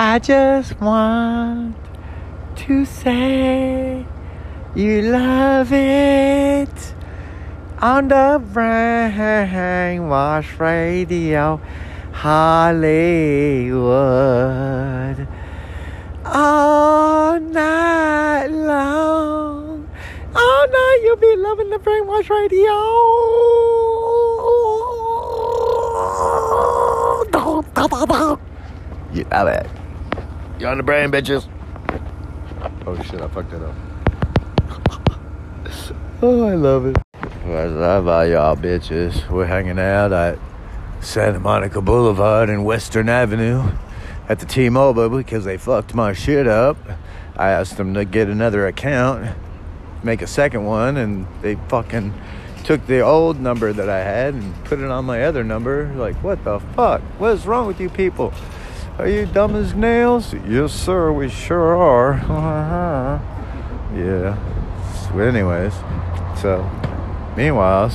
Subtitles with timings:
[0.00, 1.74] I just want
[2.54, 4.06] to say
[4.76, 6.94] you love it
[7.80, 11.60] on the brainwash radio
[12.12, 12.86] Hollywood
[16.24, 19.90] all night long.
[20.32, 22.70] All night you'll be loving the brainwash radio.
[29.12, 29.77] You love it.
[30.58, 31.46] You on the brain, bitches.
[32.84, 33.74] Oh shit, I fucked that up.
[36.22, 36.96] oh, I love it.
[37.44, 39.30] What's up, all y'all bitches?
[39.30, 40.36] We're hanging out at
[41.00, 43.70] Santa Monica Boulevard and Western Avenue
[44.28, 46.76] at the T-Mobile because they fucked my shit up.
[47.36, 49.36] I asked them to get another account,
[50.02, 52.12] make a second one, and they fucking
[52.64, 55.92] took the old number that I had and put it on my other number.
[55.94, 57.00] Like, what the fuck?
[57.20, 58.34] What is wrong with you people?
[58.98, 60.34] Are you dumb as nails?
[60.44, 62.14] Yes, sir, we sure are.
[63.94, 64.36] yeah.
[65.06, 65.72] So, anyways,
[66.42, 66.68] so
[67.36, 67.92] meanwhile,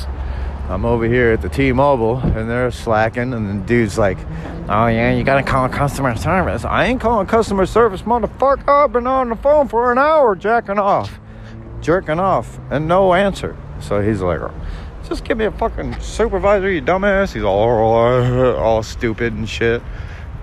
[0.69, 4.17] I'm over here at the T-Mobile and they're slacking, and the dude's like,
[4.69, 8.65] "Oh yeah, you gotta call customer service." I ain't calling customer service, motherfucker.
[8.69, 11.19] I've been on the phone for an hour, jacking off,
[11.81, 13.57] jerking off, and no answer.
[13.81, 14.39] So he's like,
[15.09, 19.81] "Just give me a fucking supervisor, you dumbass." He's all all stupid and shit,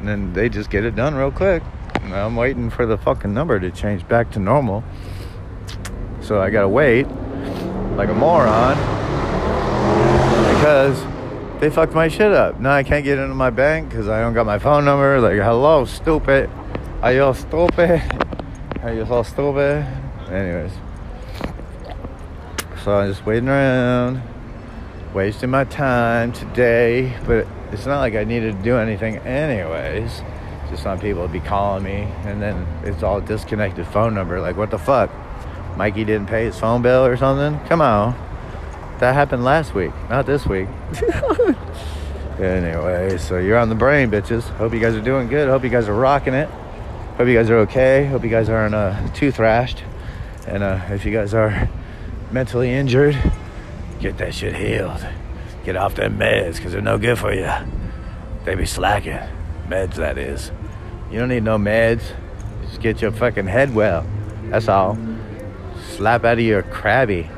[0.00, 1.62] and then they just get it done real quick.
[2.02, 4.82] And I'm waiting for the fucking number to change back to normal,
[6.20, 7.06] so I gotta wait
[7.96, 8.76] like a moron
[10.54, 11.04] because
[11.60, 12.58] they fucked my shit up.
[12.58, 15.20] Now I can't get into my bank because I don't got my phone number.
[15.20, 16.50] Like, hello, stupid.
[17.02, 18.02] Are you stupid?
[18.82, 19.86] Are you so stupid?
[20.30, 20.72] Anyways.
[22.82, 24.22] So I'm just waiting around,
[25.12, 27.14] wasting my time today.
[27.26, 30.22] But it's not like I needed to do anything anyways.
[30.70, 34.40] Just some people would be calling me and then it's all disconnected phone number.
[34.40, 35.10] Like, what the fuck?
[35.76, 37.58] Mikey didn't pay his phone bill or something?
[37.68, 38.14] Come on.
[38.98, 40.68] That happened last week, not this week.
[42.38, 44.42] anyway, so you're on the brain, bitches.
[44.42, 45.48] Hope you guys are doing good.
[45.48, 46.48] Hope you guys are rocking it.
[47.16, 48.06] Hope you guys are okay.
[48.06, 49.82] Hope you guys aren't uh, too thrashed.
[50.46, 51.68] And uh, if you guys are
[52.30, 53.16] mentally injured,
[54.00, 55.06] get that shit healed.
[55.70, 57.48] Get off them meds because they're no good for you.
[58.44, 59.20] They be slacking.
[59.68, 60.50] Meds, that is.
[61.12, 62.02] You don't need no meds.
[62.62, 64.04] Just get your fucking head well.
[64.46, 64.98] That's all.
[65.90, 67.30] Slap out of your crabby.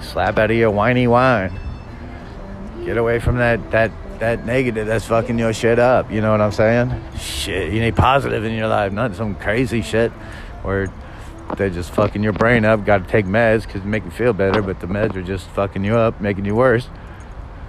[0.00, 1.56] Slap out of your whiny wine.
[2.84, 6.10] Get away from that that that negative that's fucking your shit up.
[6.10, 6.92] You know what I'm saying?
[7.20, 10.10] Shit, you need positive in your life, not some crazy shit
[10.64, 10.92] where
[11.56, 12.84] they're just fucking your brain up.
[12.84, 15.84] Got to take meds because make you feel better, but the meds are just fucking
[15.84, 16.88] you up, making you worse.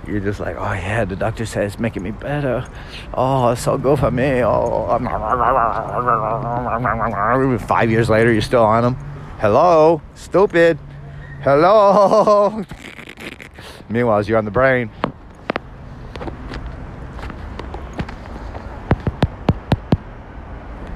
[0.08, 2.66] You're just like, oh yeah, the doctor says it's making me better.
[3.14, 4.42] Oh, it's so good for me.
[4.42, 4.88] Oh,
[7.68, 8.96] five years later, you're still on them.
[9.40, 10.80] Hello, stupid.
[11.42, 12.64] Hello.
[13.90, 14.90] Meanwhile, you're on the brain.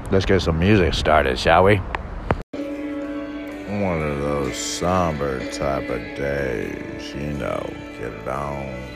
[0.10, 1.76] Let's get some music started, shall we?
[2.56, 7.66] One of those somber type of days, you know,
[7.98, 8.91] get it on.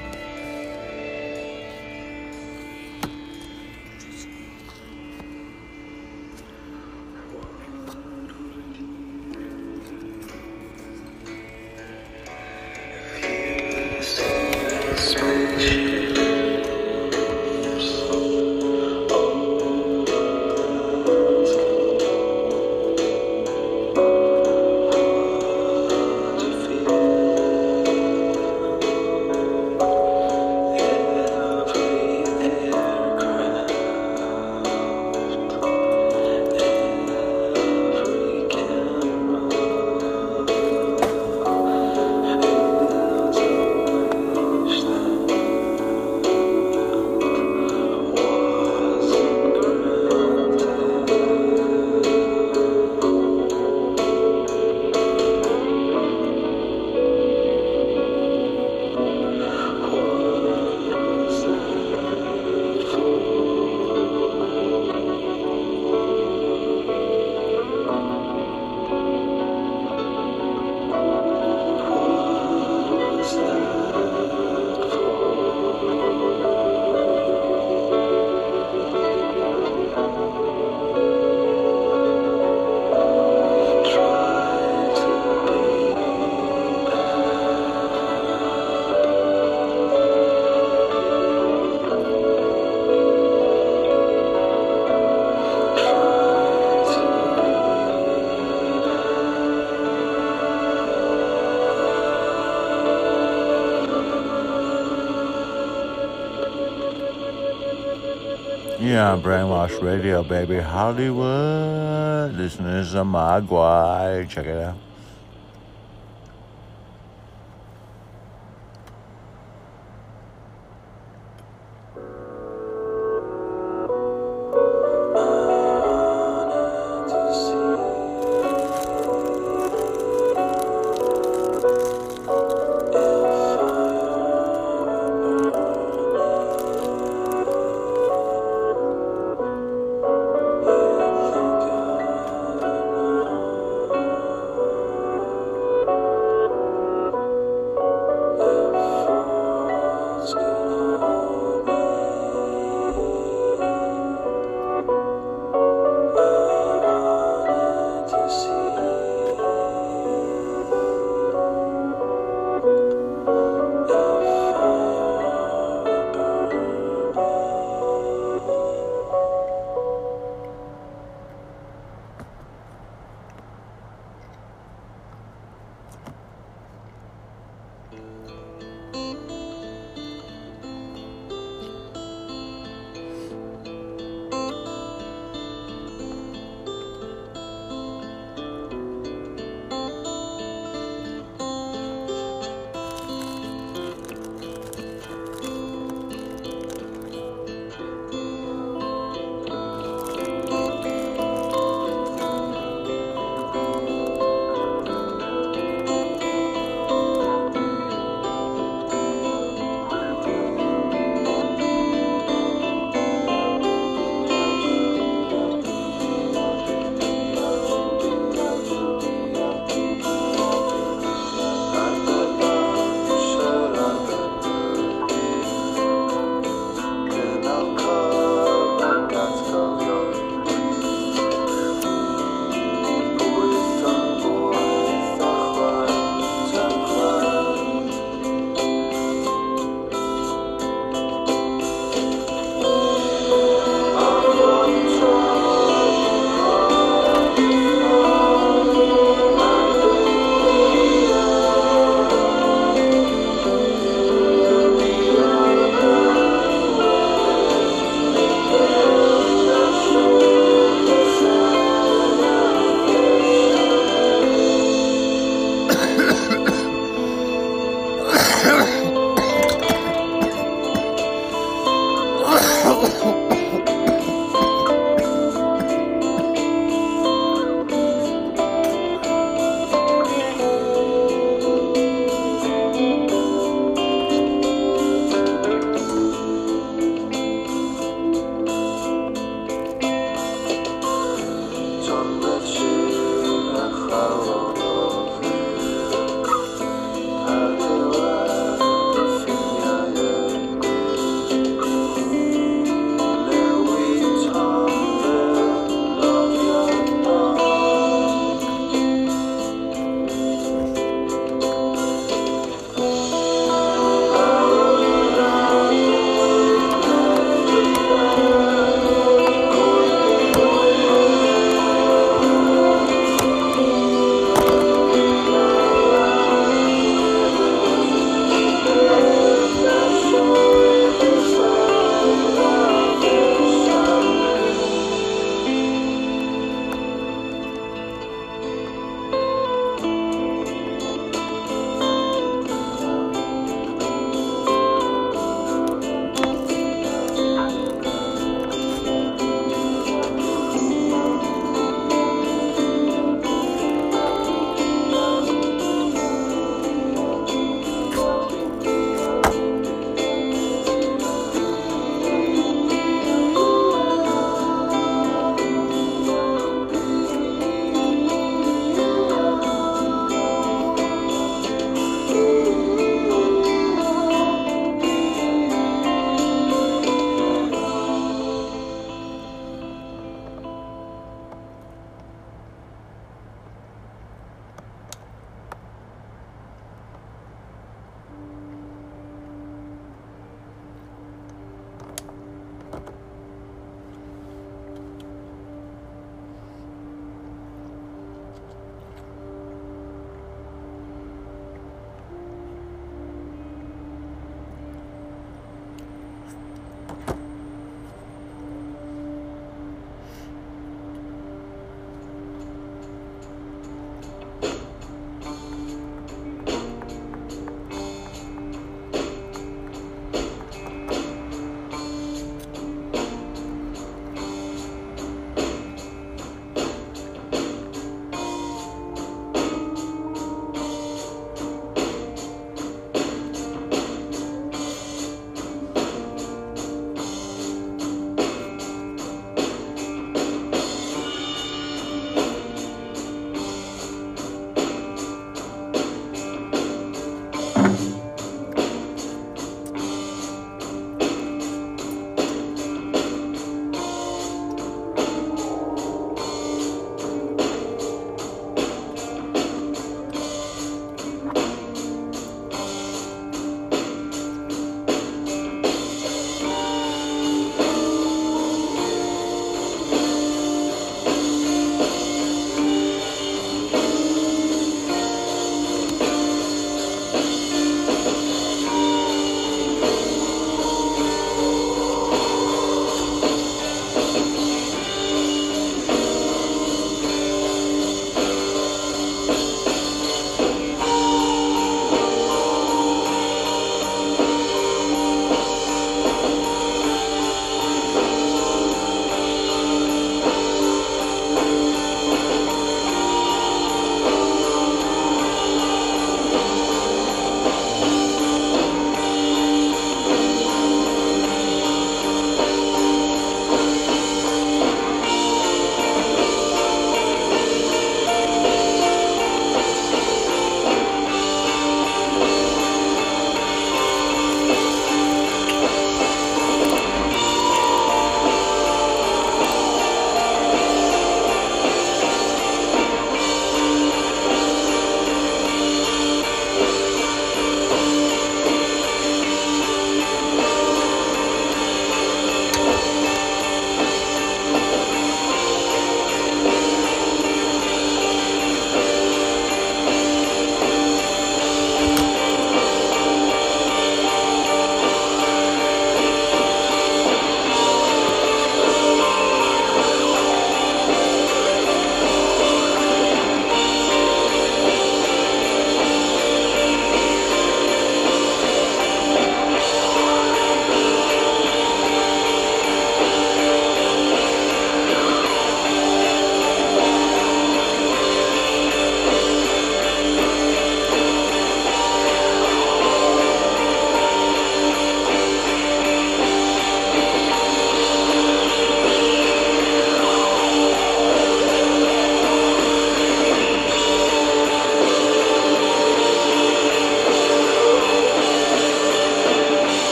[109.15, 110.57] On Brainwash Radio, baby.
[110.59, 112.33] Hollywood.
[112.35, 114.27] Listeners of Magua.
[114.27, 114.75] Check it out.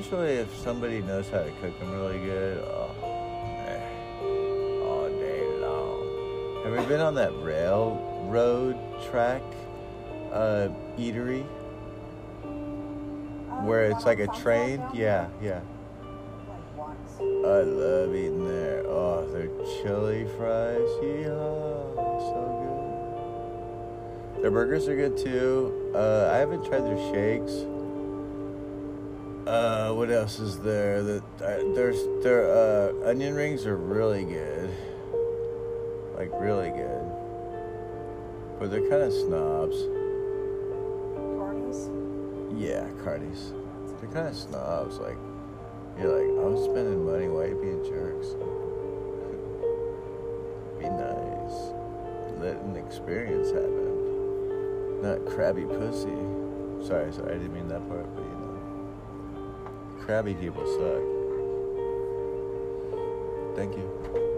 [0.00, 2.56] Especially if somebody knows how to cook them really good.
[2.64, 2.90] Oh,
[3.66, 3.82] man.
[4.82, 6.64] All day long.
[6.64, 8.78] Have you been on that railroad
[9.10, 9.42] track
[10.32, 11.44] uh, eatery?
[13.66, 14.82] Where it's like a train?
[14.94, 15.60] Yeah, yeah.
[17.20, 18.82] I love eating there.
[18.86, 19.48] Oh, their
[19.82, 20.80] chili fries.
[21.02, 21.94] Yeehaw.
[22.24, 22.40] So
[24.32, 24.42] good.
[24.44, 25.92] Their burgers are good too.
[25.94, 27.66] Uh, I haven't tried their shakes.
[30.00, 31.02] What else is there?
[31.02, 34.70] That uh, there's their uh, onion rings are really good.
[36.16, 37.04] Like really good.
[38.58, 39.76] But they're kind of snobs.
[41.36, 41.90] Carney's?
[42.56, 43.52] Yeah, Carney's.
[44.00, 44.96] They're kind of snobs.
[44.96, 45.18] Like,
[45.98, 47.28] you're like, I'm spending money.
[47.28, 48.28] Why are you being jerks?
[50.80, 51.74] Be nice.
[52.40, 55.02] Let an experience happen.
[55.02, 56.16] Not crabby pussy.
[56.88, 58.29] Sorry, sorry, I didn't mean that part, but.
[60.10, 61.04] Crabby people suck.
[63.54, 64.29] Thank you.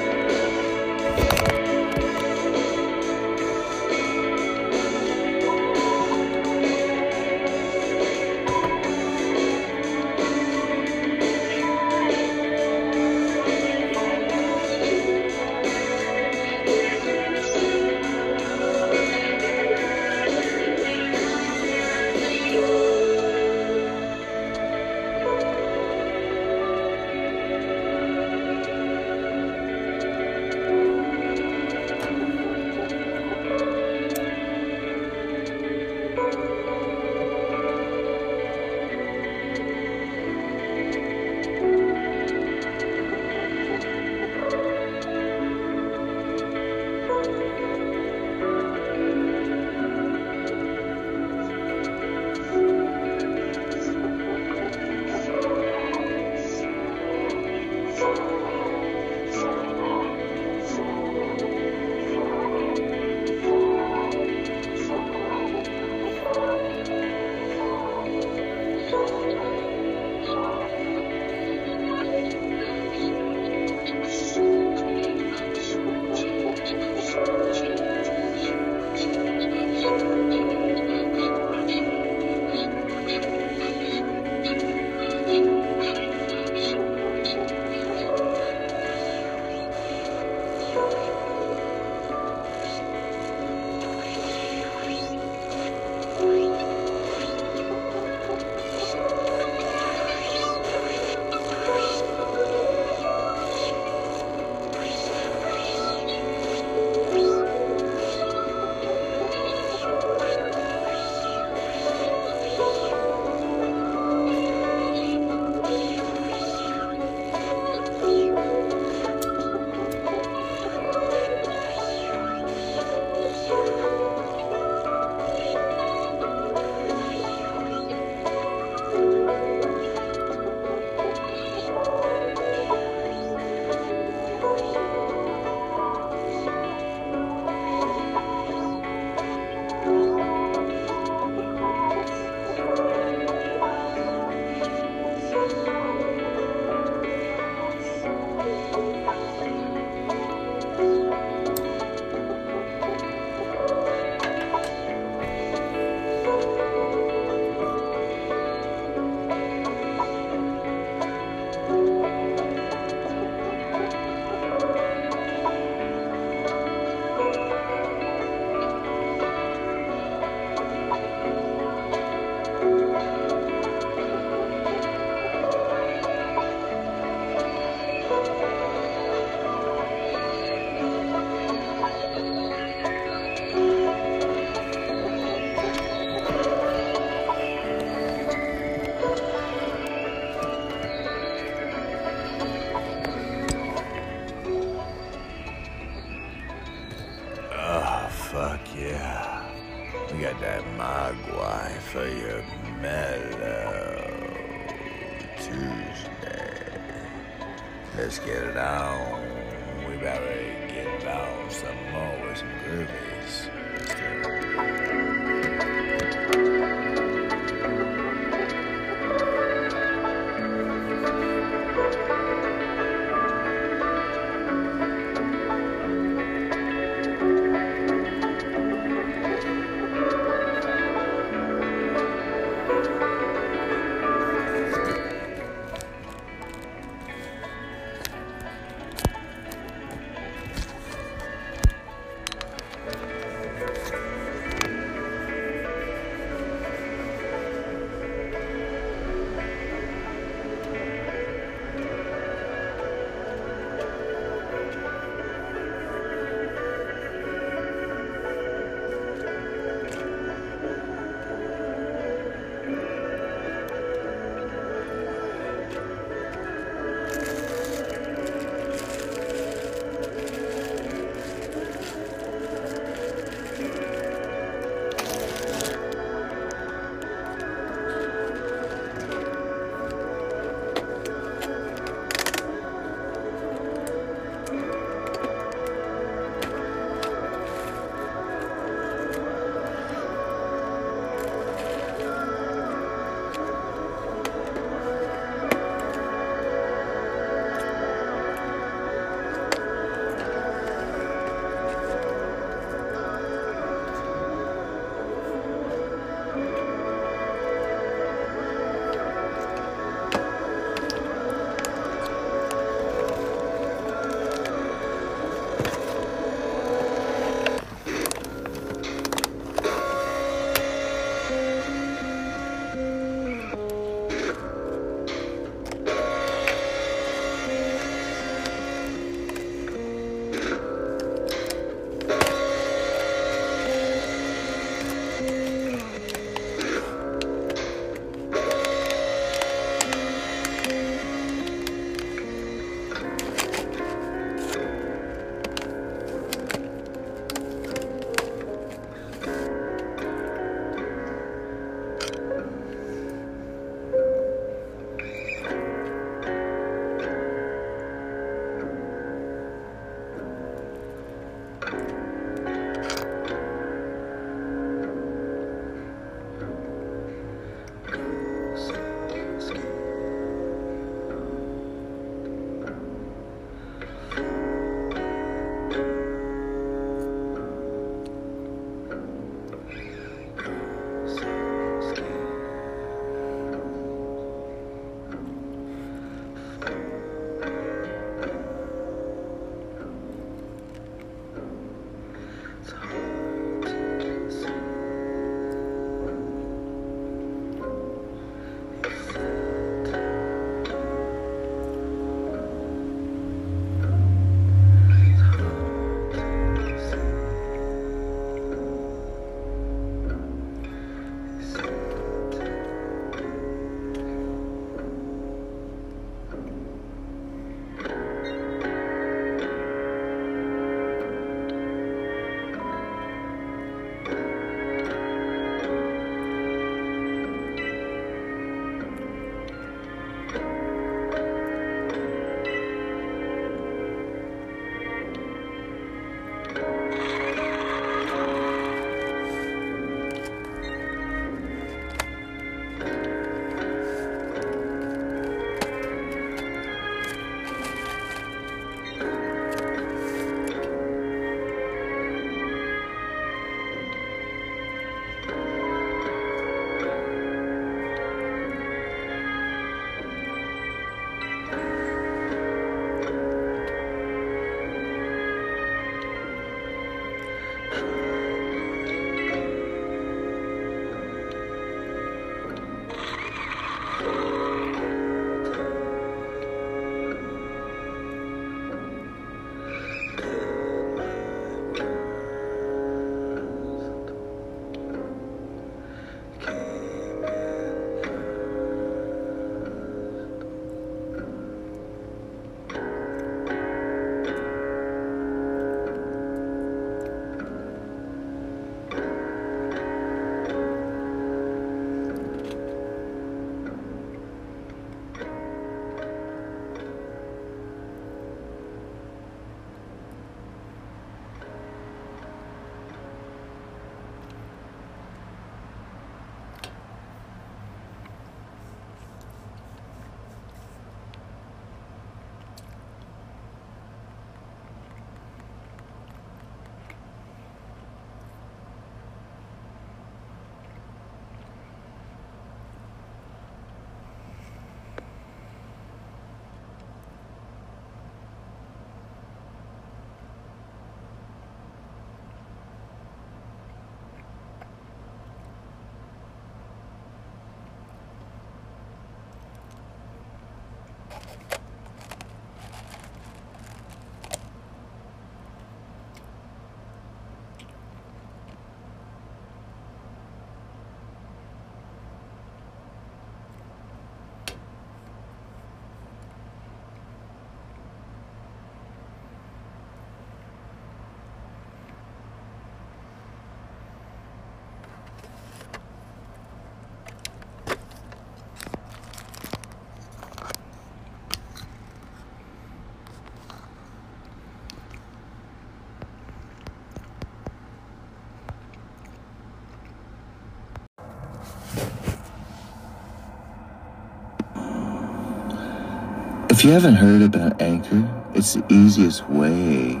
[596.62, 600.00] If you haven't heard about Anchor, it's the easiest way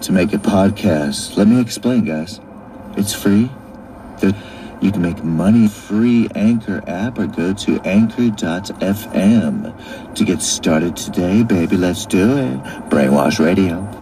[0.00, 1.36] to make a podcast.
[1.36, 2.38] Let me explain, guys.
[2.96, 3.50] It's free.
[4.80, 8.34] You can make money free Anchor app or go to anchor.fm
[10.14, 11.76] to get started today, baby.
[11.76, 12.62] Let's do it.
[12.90, 14.00] Brainwash Radio.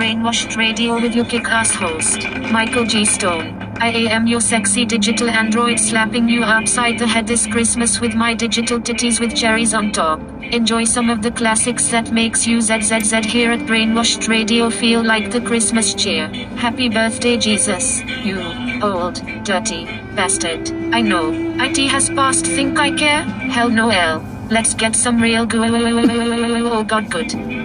[0.00, 3.04] Brainwashed Radio with your kick-ass host, Michael G.
[3.04, 3.54] Stone.
[3.82, 8.32] I am your sexy digital android slapping you upside the head this Christmas with my
[8.32, 10.18] digital titties with cherries on top.
[10.40, 15.30] Enjoy some of the classics that makes you ZZZ here at Brainwashed Radio feel like
[15.30, 16.28] the Christmas cheer.
[16.56, 18.40] Happy birthday Jesus, you
[18.82, 19.84] old, dirty
[20.16, 20.70] bastard.
[20.94, 21.30] I know,
[21.62, 23.24] IT has passed think I care?
[23.52, 24.24] Hell no L.
[24.48, 27.59] Let's get some real goo oh god good.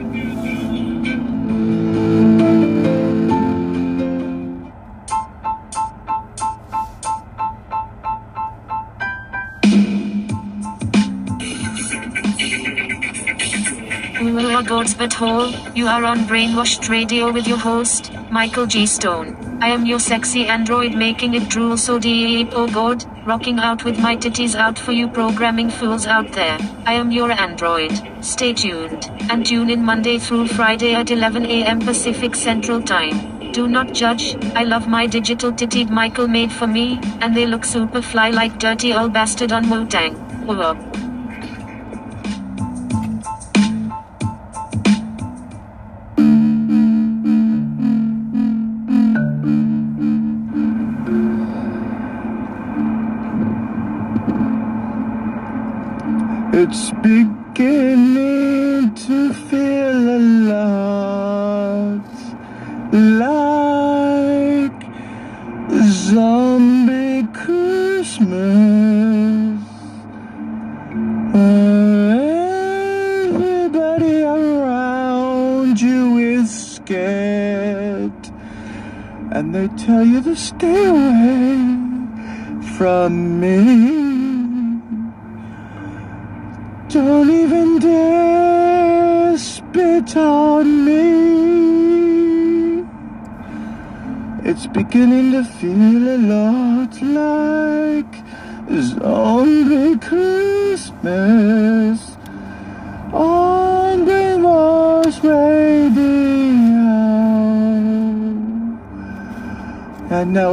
[15.76, 18.86] You are on Brainwashed Radio with your host, Michael G.
[18.86, 19.60] Stone.
[19.62, 24.00] I am your sexy android making it drool so deep, oh God, rocking out with
[24.00, 26.58] my titties out for you programming fools out there.
[26.86, 27.92] I am your android.
[28.22, 31.82] Stay tuned, and tune in Monday through Friday at 11 a.m.
[31.82, 33.52] Pacific Central Time.
[33.52, 37.66] Do not judge, I love my digital tittied Michael made for me, and they look
[37.66, 40.16] super fly like dirty old bastard on Wu-Tang.
[40.46, 40.95] Whoa.
[56.68, 58.35] It's beginning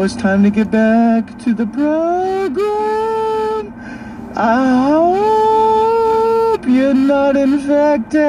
[0.05, 2.53] it's time to get back to the program.
[4.35, 8.21] I hope you're not infected.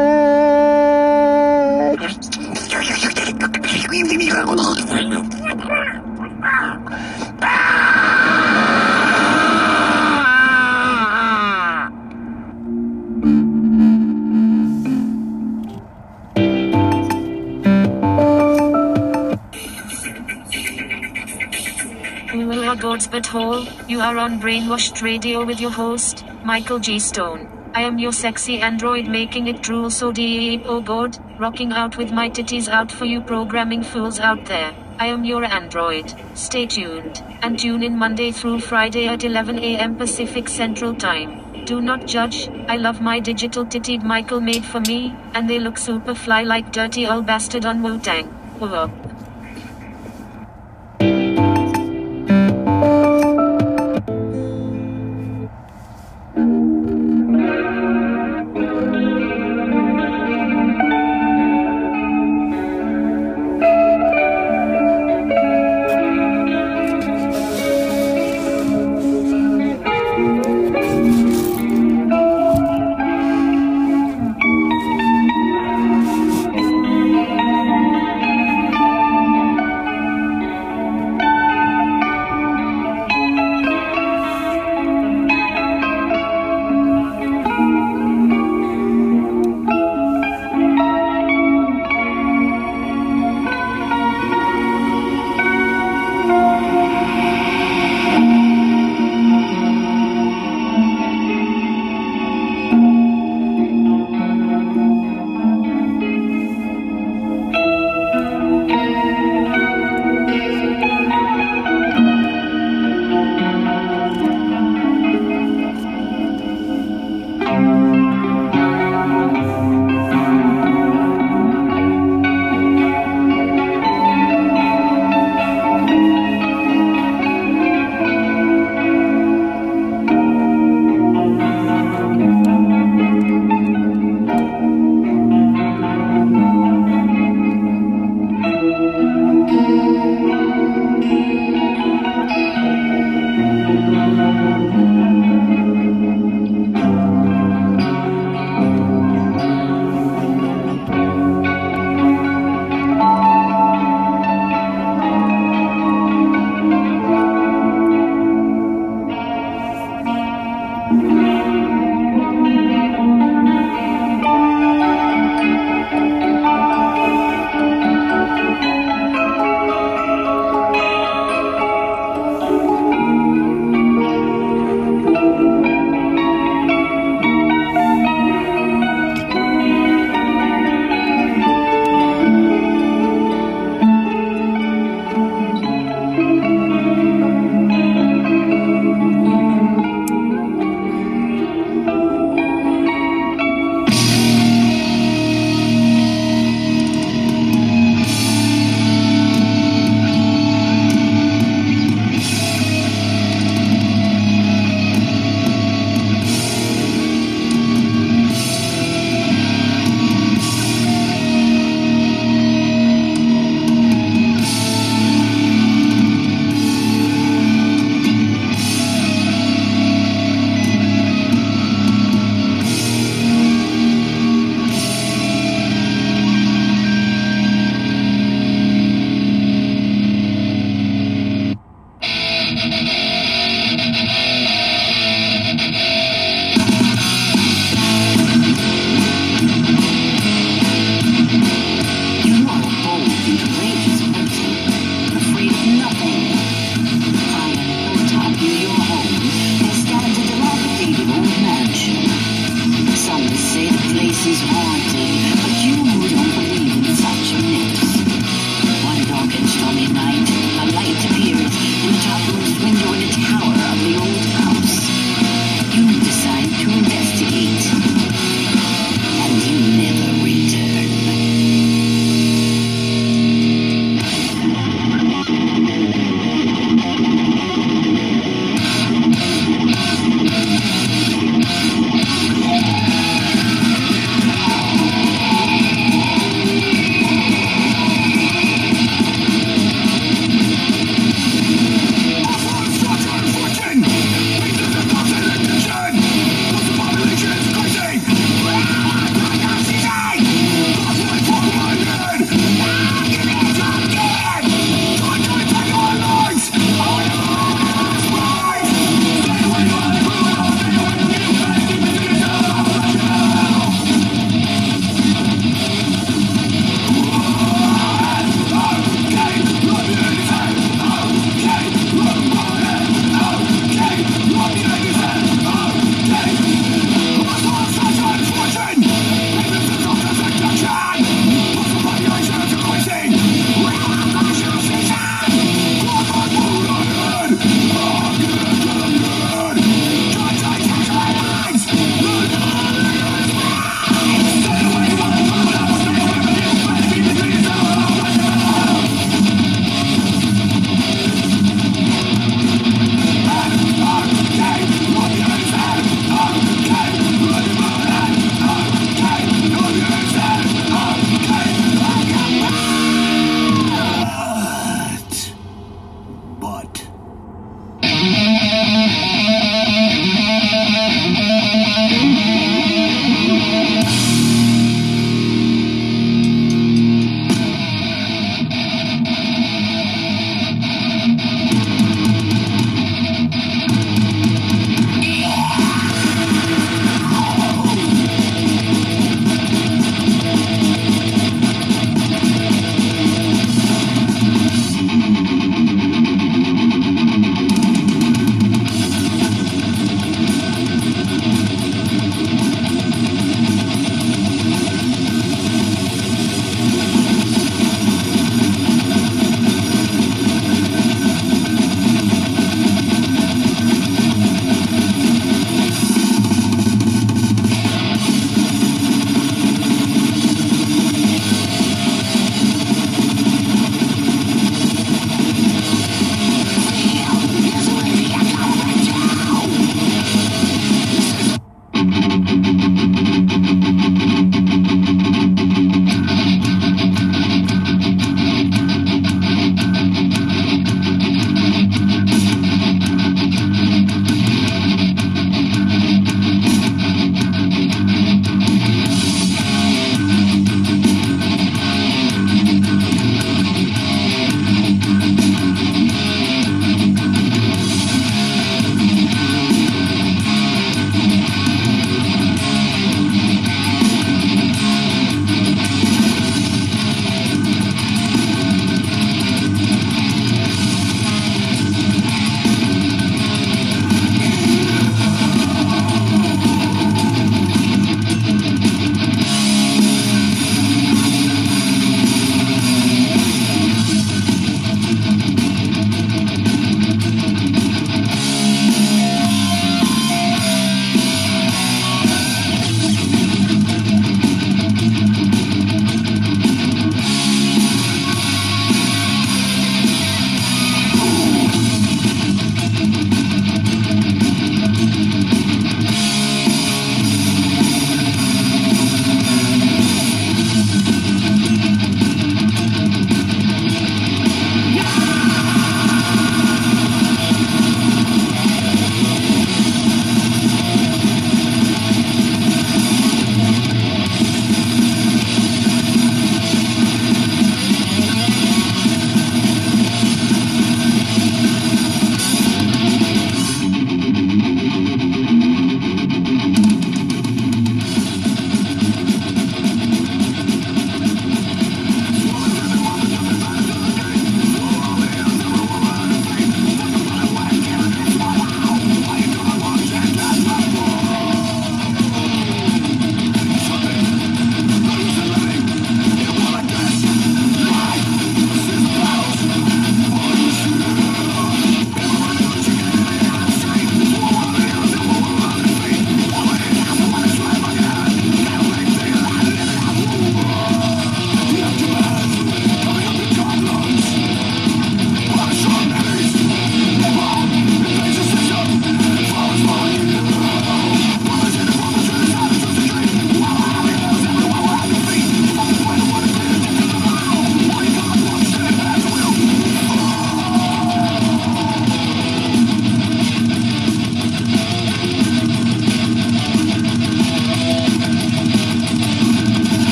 [24.14, 27.00] Are on Brainwashed Radio with your host, Michael G.
[27.00, 27.72] Stone.
[27.74, 32.12] I am your sexy android making it drool so deep, oh God, rocking out with
[32.12, 34.76] my titties out for you programming fools out there.
[35.00, 36.14] I am your android.
[36.36, 39.96] Stay tuned, and tune in Monday through Friday at 11 a.m.
[39.96, 41.66] Pacific Central Time.
[41.66, 45.80] Do not judge, I love my digital tittied Michael made for me, and they look
[45.80, 48.28] super fly like dirty old bastard on Wu-Tang.
[48.60, 48.92] Whoa.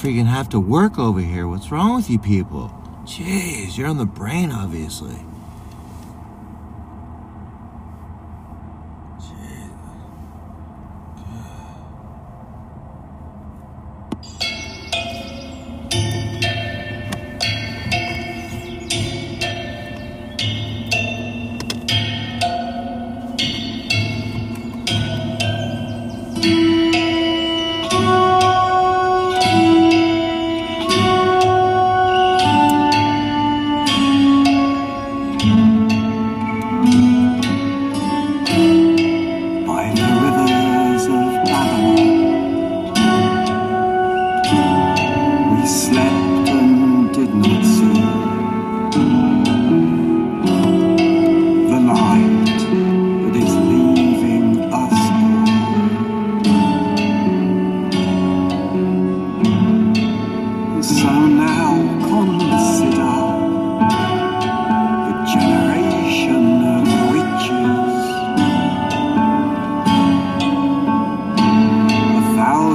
[0.00, 1.46] freaking have to work over here.
[1.46, 2.72] What's wrong with you people?
[3.04, 5.18] Jeez, you're on the brain, obviously.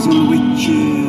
[0.03, 1.04] and witches.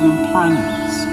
[0.00, 1.07] and plans.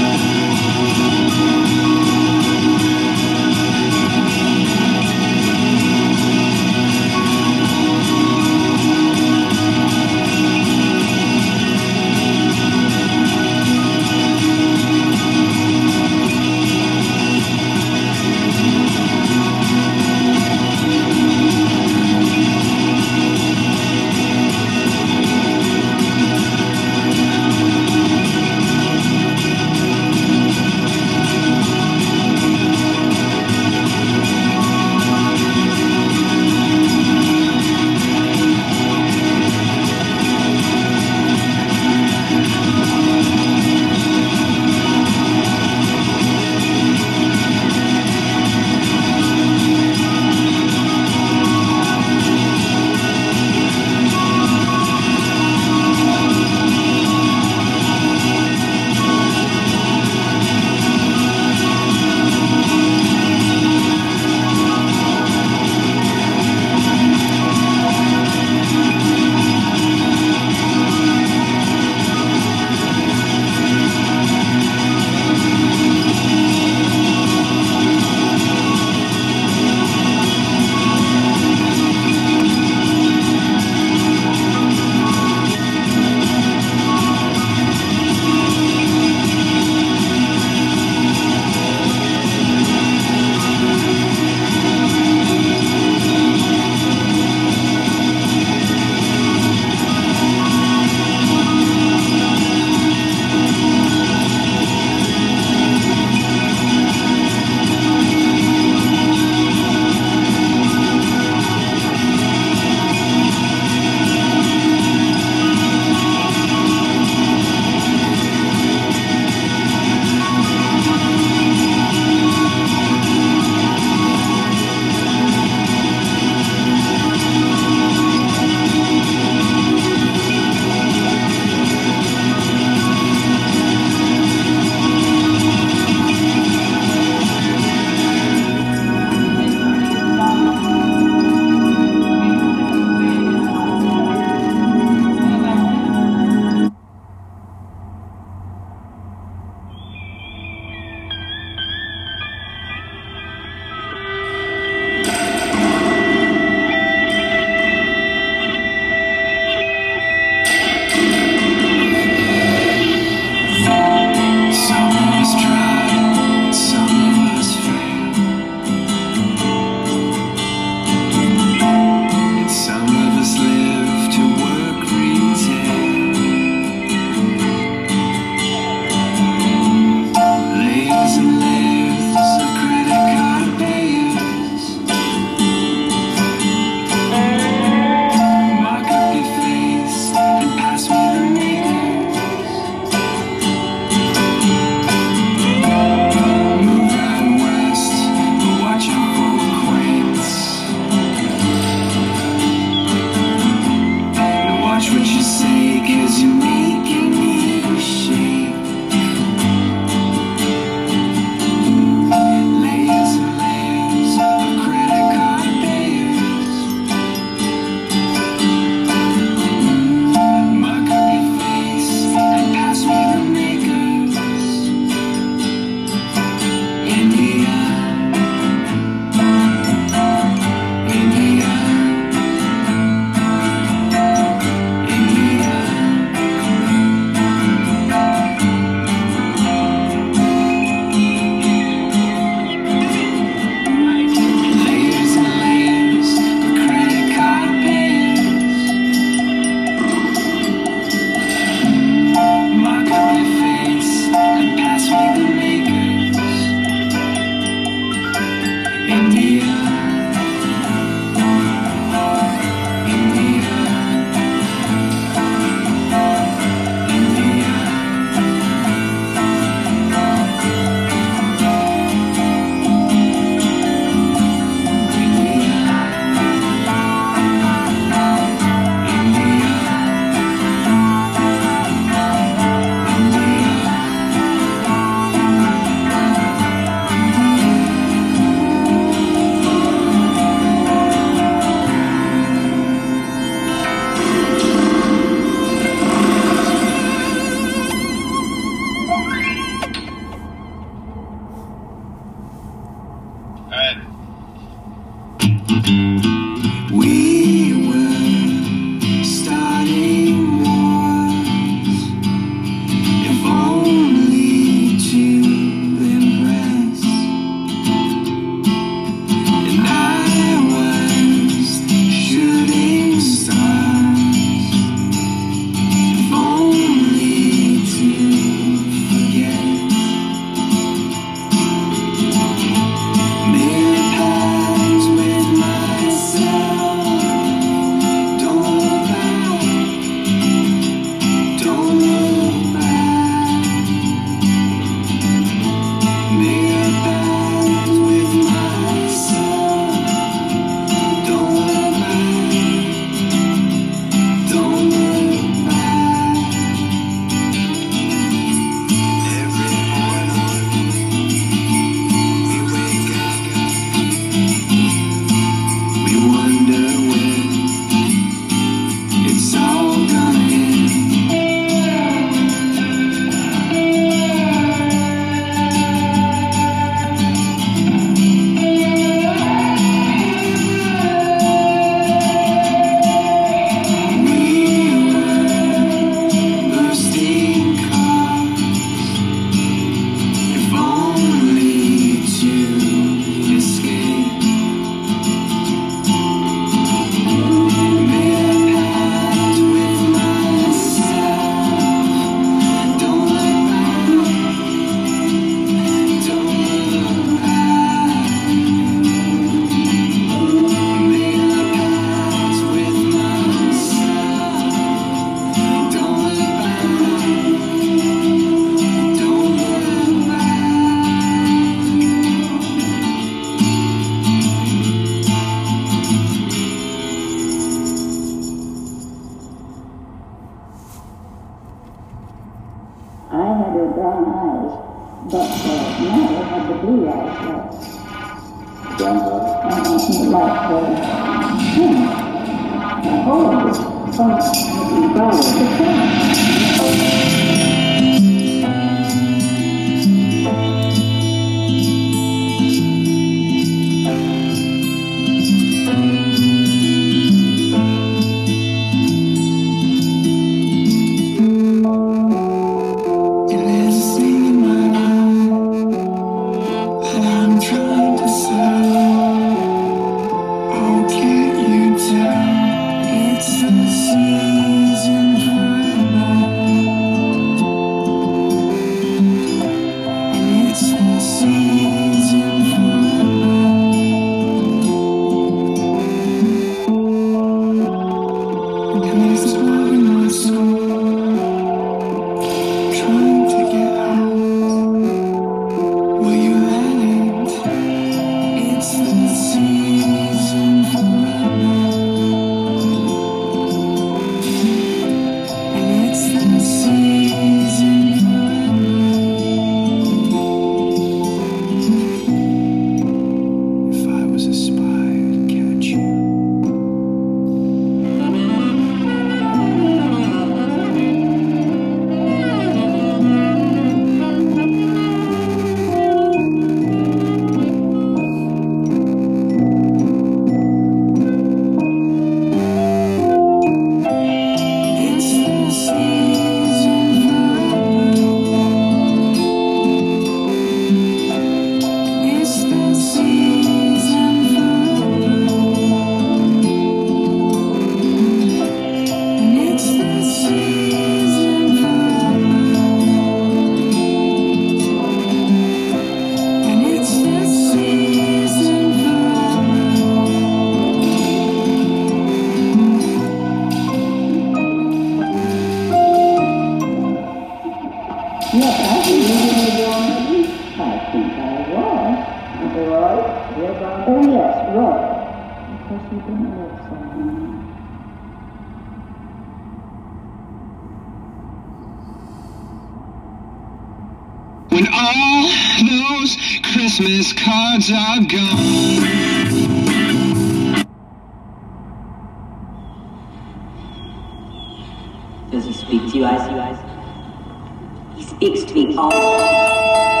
[598.47, 600.00] please be calm.